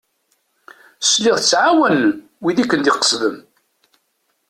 [1.03, 2.11] Sliɣ tettɛawanem
[2.43, 3.37] wid i ken-id-iqesden?